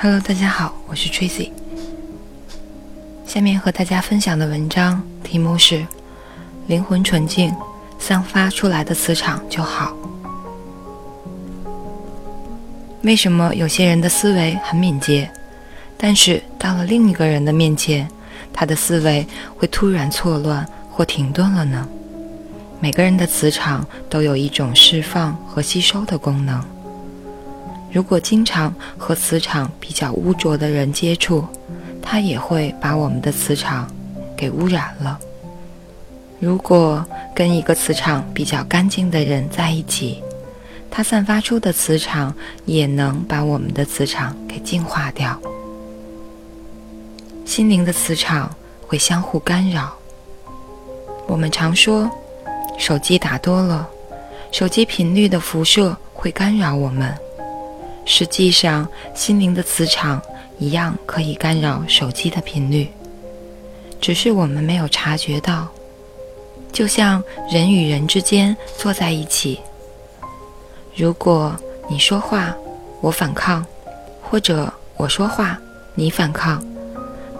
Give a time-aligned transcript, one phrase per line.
[0.00, 1.50] Hello，大家好，我是 Tracy。
[3.26, 5.84] 下面和大家分享的文章题目是：
[6.68, 7.52] 灵魂纯净，
[7.98, 9.92] 散发出来的磁场就好。
[13.02, 15.30] 为什么有些人的思维很敏捷，
[15.96, 18.08] 但是到了另一个人的面前，
[18.52, 21.88] 他的思维会突然错乱或停顿了呢？
[22.80, 26.62] 每个人的磁场都有一种释放和吸收的功能。
[27.90, 31.44] 如果经常和磁场比较污浊的人接触，
[32.02, 33.88] 他也会把我们的磁场
[34.36, 35.18] 给污染了。
[36.38, 40.22] 如果跟一个磁场比较干净的人在一起，
[40.90, 45.38] 它散发出的磁场也能把我们的磁场给净化掉。
[47.44, 48.54] 心灵的磁场
[48.86, 49.96] 会相互干扰。
[51.26, 52.10] 我们常说，
[52.78, 53.88] 手机打多了，
[54.50, 57.14] 手机频率的辐射会干扰我们。
[58.04, 60.20] 实际上，心灵的磁场
[60.58, 62.88] 一样可以干扰手机的频率，
[64.00, 65.68] 只是我们没有察觉到。
[66.72, 69.60] 就像人与人之间坐在一起，
[70.98, 71.54] 如果
[71.88, 72.52] 你说话，
[73.00, 73.64] 我反抗，
[74.20, 75.56] 或者我说话，
[75.94, 76.60] 你反抗，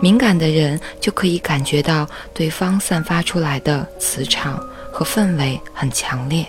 [0.00, 6.46] 敏感的人就可以感觉到对方散发出来的磁场和氛围很强烈。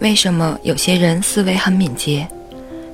[0.00, 2.28] 为什么有些人思维很敏捷，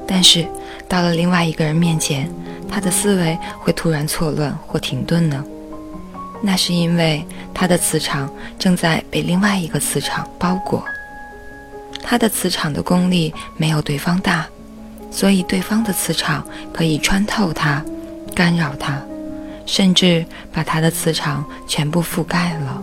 [0.06, 0.46] 但是
[0.88, 2.32] 到了另外一个人面前，
[2.70, 5.44] 他的思维会突然错乱或停顿呢？
[6.40, 10.84] 那是因为他的磁场正在被另外一个磁场包裹，
[12.02, 14.44] 他的磁场的功力没有对方大，
[15.10, 17.82] 所以对方的磁场可以穿透他，
[18.34, 19.00] 干扰他，
[19.64, 22.82] 甚至把他的磁场全部覆盖了，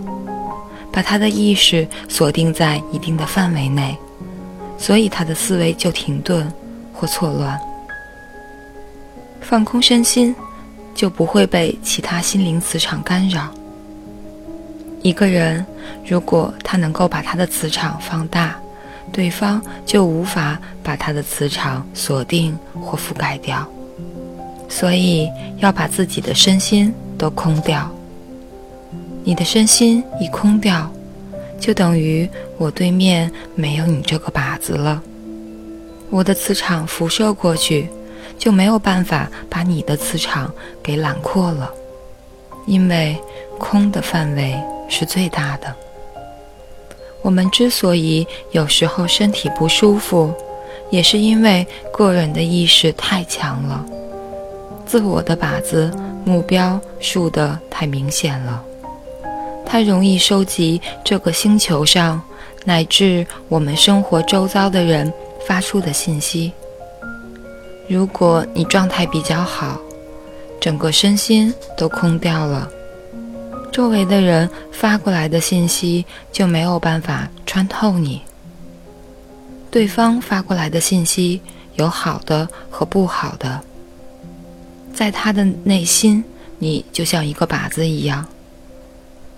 [0.92, 3.96] 把他的意识锁定在一定的范围内。
[4.78, 6.52] 所以他的思维就停顿
[6.94, 7.60] 或错乱，
[9.42, 10.34] 放空身心，
[10.96, 13.50] 就不会被其他心灵磁场干扰。
[15.02, 15.66] 一个人
[16.06, 18.59] 如果他能够把他的磁场放大，
[19.12, 23.68] 对方就无法把他的磁场锁定或覆盖掉。
[24.68, 27.90] 所以要把自己的身心都空掉。
[29.24, 30.90] 你的身心一空掉。
[31.60, 32.28] 就等于
[32.58, 35.04] 我对面没有你这个靶子了，
[36.10, 37.90] 我的磁场辐射过去，
[38.38, 40.50] 就没有办法把你的磁场
[40.82, 41.70] 给揽扩了，
[42.66, 43.22] 因为
[43.60, 45.76] 空的范围是最大的。
[47.22, 50.34] 我们之所以有时候身体不舒服，
[50.90, 53.86] 也是因为个人的意识太强了，
[54.86, 55.92] 自我的靶子
[56.26, 58.64] 目标竖得太明显了。
[59.66, 62.20] 它容易收集这个星球上
[62.66, 65.12] 乃至我们生活周遭的人
[65.46, 66.52] 发出的信息。
[67.88, 69.80] 如果你状态比较好，
[70.60, 72.70] 整个身心都空掉了，
[73.72, 78.22] 周围的人发过来的信息就没有办法穿透你。
[79.72, 81.40] 对方发过来的信息
[81.76, 83.62] 有好的和不好的，
[84.94, 86.24] 在他的内心，
[86.58, 88.26] 你就像一个靶子一样。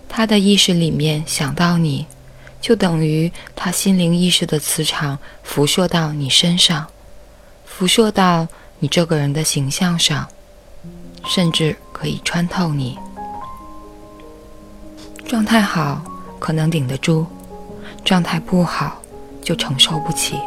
[0.07, 2.05] 他的意识里面想到你，
[2.61, 6.87] 就等于他心灵意识的磁场辐射到你身上，
[7.65, 8.47] 辐射到
[8.79, 10.27] 你这个人的形象上，
[11.27, 12.97] 甚至可以穿透你。
[15.31, 16.03] 状态好
[16.39, 17.25] 可能顶得住，
[18.03, 19.01] 状态不好
[19.41, 20.37] 就承受不起。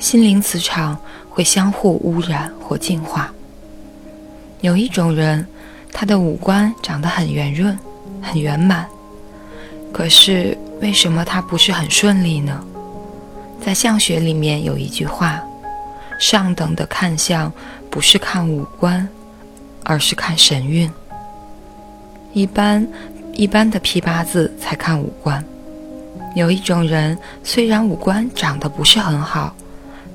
[0.00, 0.98] 心灵磁场
[1.30, 3.32] 会相互污染或净化。
[4.60, 5.46] 有一种人，
[5.92, 7.78] 他的五官长得很圆润、
[8.20, 8.88] 很圆满，
[9.92, 12.60] 可是为什么他不是很顺利呢？
[13.64, 15.40] 在相学里面有一句话：
[16.18, 17.52] 上等的看相
[17.88, 19.08] 不是看五官，
[19.84, 20.90] 而是看神韵。
[22.32, 22.84] 一般
[23.32, 25.44] 一般的批八字才看五官。
[26.34, 29.54] 有一种人，虽然五官长得不是很好。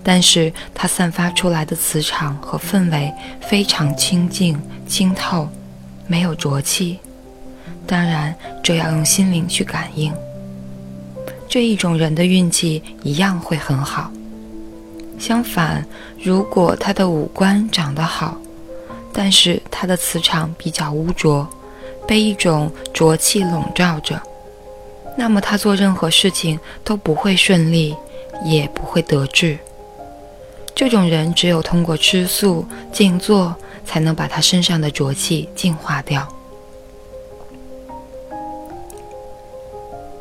[0.01, 4.57] 但是他散发出来的磁场和氛围非常清静
[4.87, 5.47] 清透，
[6.07, 6.97] 没有浊气。
[7.85, 8.33] 当然，
[8.63, 10.11] 这要用心灵去感应。
[11.49, 14.09] 这一种人的运气一样会很好。
[15.19, 15.85] 相反，
[16.23, 18.37] 如果他的五官长得好，
[19.13, 21.47] 但是他的磁场比较污浊，
[22.07, 24.21] 被一种浊气笼罩着，
[25.17, 27.95] 那么他做任何事情都不会顺利，
[28.45, 29.57] 也不会得志。
[30.73, 33.53] 这种人只有通过吃素、静坐，
[33.85, 36.27] 才能把他身上的浊气净化掉。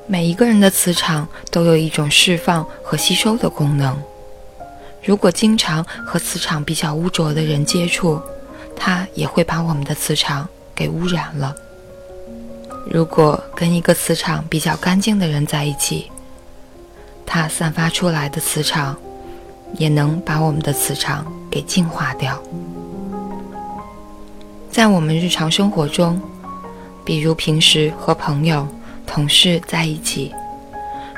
[0.06, 3.96] 每一个人的磁场都有一种释放和吸收的功能。
[5.04, 8.20] 如果经常和磁场比较污浊的人接触，
[8.78, 11.54] 它也会把我们的磁场给污染了。
[12.86, 16.10] 如果跟一个磁场比较干净的人在一起，
[17.26, 18.96] 它散发出来的磁场
[19.74, 22.40] 也能把我们的磁场给净化掉。
[24.70, 26.18] 在我们日常生活中，
[27.04, 28.66] 比如平时和朋友。
[29.10, 30.30] 同事在一起，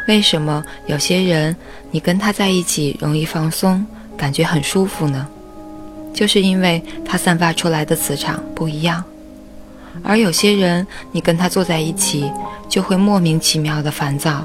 [0.06, 1.54] 为什么有些人
[1.90, 3.84] 你跟他在一起容易放松，
[4.16, 5.26] 感觉很舒服呢？
[6.12, 9.02] 就是因为他散发出来的磁场不一样。
[10.02, 12.30] 而有些人你跟他坐在一起，
[12.68, 14.44] 就会莫名其妙的烦躁，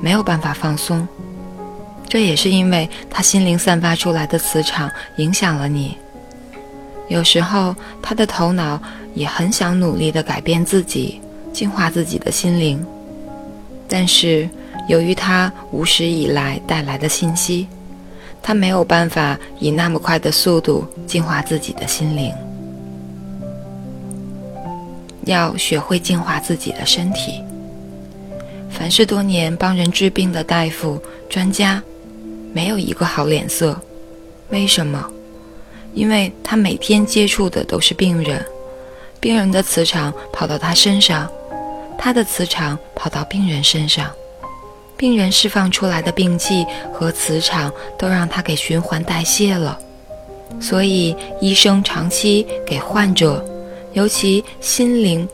[0.00, 1.06] 没有办法放松。
[2.08, 5.96] 这也是因为他心灵散发出来的磁场影响了你。
[7.08, 8.80] 有时候他的头脑
[9.14, 11.20] 也很想努力的改变自己。
[11.52, 12.84] 净化自己的心灵，
[13.86, 14.50] 但是
[14.88, 17.68] 由于他无始以来带来的信息，
[18.46, 22.30] 他没有办法以那么快的速度净化自己的心灵。
[25.24, 27.42] 要学会净化自己的身体。
[28.68, 31.00] 凡是多年帮人治病的大夫、
[31.30, 31.82] 专家，
[32.52, 33.80] 没有一个好脸色。
[34.50, 35.10] 为什么？
[35.94, 38.44] 因为他每天接触的都是病人，
[39.20, 41.26] 病人的磁场跑到他身上。
[41.96, 44.10] 他的磁场跑到病人身上，
[44.96, 49.78] 病人释放出来的病气和磁场都让他给循环代谢了。
[50.60, 53.44] 所以，医生长期给患者，
[53.92, 55.28] 尤其心灵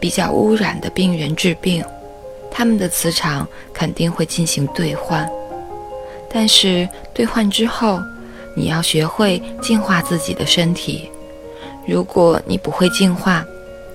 [0.00, 1.84] 比较污染的病人治病，
[2.50, 5.28] 他们的磁场肯定会进行兑换。
[6.32, 8.00] 但是，兑换之后，
[8.56, 11.08] 你要学会净化自己的身体。
[11.86, 13.44] 如果你不会净化，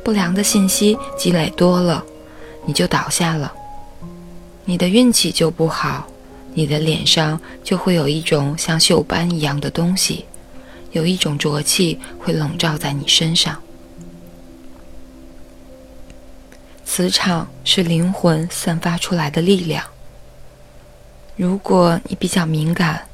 [0.03, 2.03] 不良的信息积累多了，
[2.65, 3.51] 你就倒下了，
[4.65, 6.07] 你的运气就不好，
[6.53, 10.25] 你的脸上就会有一种像锈斑一样的东西，
[10.91, 13.61] 有一种浊气会笼罩在你身上。
[16.83, 19.83] 磁场是灵魂散发出来的力量。
[21.35, 23.07] 如果你比较敏感，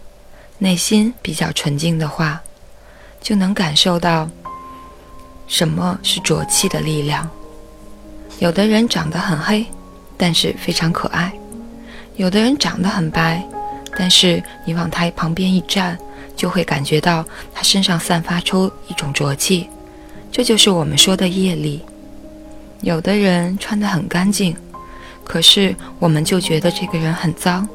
[0.60, 2.42] 内心比较纯净的话，
[3.22, 4.30] 就能感受到。
[5.48, 7.30] 什么是浊气的力量？
[8.40, 9.66] 有的人长得很黑，
[10.16, 11.30] 但是非常可爱；
[12.16, 13.44] 有的人长得很白，
[13.98, 15.98] 但是你往他旁边一站，
[16.36, 19.68] 就会感觉到他身上散发出一种浊气。
[20.32, 21.82] 这就是我们说的业力。
[22.82, 24.56] 有的人穿得很干净，
[25.24, 27.68] 可是我们就觉得这个人很脏；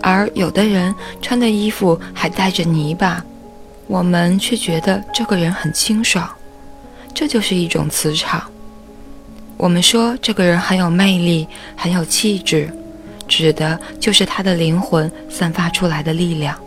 [0.00, 3.22] 而有的人穿的衣服还带着泥巴，
[3.86, 6.28] 我们却觉得这个人很清爽。
[7.14, 8.42] 这就是一种磁场。
[9.56, 11.46] 我们说这个人很有魅力，
[11.76, 12.72] 很有气质，
[13.28, 16.58] 指的就是他的灵魂散发出来的力量。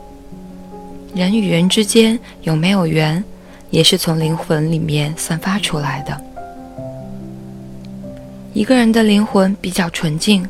[1.14, 3.22] 人与人之间有没有缘，
[3.70, 6.22] 也是从灵魂里面散发出来的。
[8.54, 10.48] 一个人的灵魂比较纯净，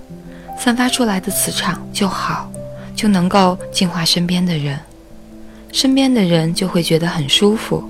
[0.60, 2.52] 散发出来的磁场就好，
[2.96, 4.78] 就能够净化身边的人，
[5.72, 7.84] 身边的人就会觉得很舒服。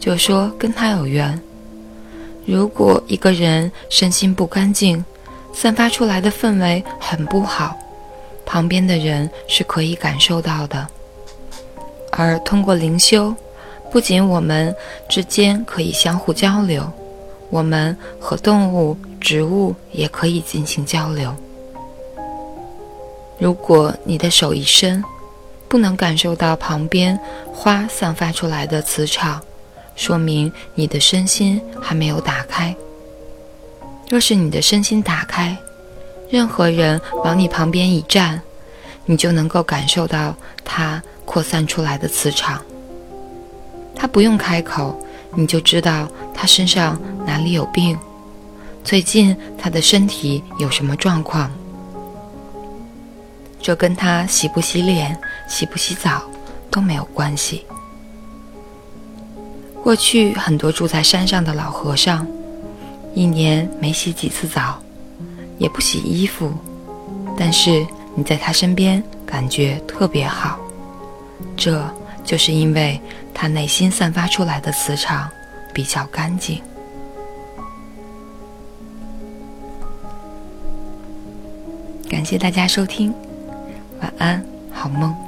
[0.00, 1.40] 就说跟他有缘。
[2.44, 5.02] 如果一个人身心不干净，
[5.54, 7.74] 散发出来的氛围很不好，
[8.44, 10.86] 旁边的人是可以感受到的。
[12.10, 13.34] 而通过灵修，
[13.90, 14.74] 不仅我们
[15.08, 16.92] 之间可以相互交流，
[17.50, 21.34] 我们和动物、植物也可以进行交流。
[23.38, 25.02] 如果你的手一伸，
[25.68, 27.18] 不能感受到旁边
[27.52, 29.40] 花散发出来的磁场。
[29.96, 32.74] 说明你的身心还没有打开。
[34.08, 35.56] 若是你的身心打开，
[36.30, 38.40] 任何人往你旁边一站，
[39.06, 40.34] 你就能够感受到
[40.64, 42.62] 他扩散出来的磁场。
[43.94, 44.98] 他不用开口，
[45.34, 47.98] 你就知道他身上哪里有病，
[48.82, 51.50] 最近他的身体有什么状况。
[53.60, 55.18] 这跟他洗不洗脸、
[55.48, 56.22] 洗不洗澡
[56.70, 57.64] 都没有关系。
[59.82, 62.26] 过去很多住在山上的老和尚，
[63.14, 64.82] 一年没洗几次澡，
[65.56, 66.52] 也不洗衣服，
[67.38, 70.58] 但是你在他身边感觉特别好，
[71.56, 71.82] 这
[72.24, 73.00] 就是因为
[73.32, 75.30] 他内心散发出来的磁场
[75.72, 76.60] 比较干净。
[82.08, 83.14] 感谢大家收听，
[84.00, 85.23] 晚安，好梦。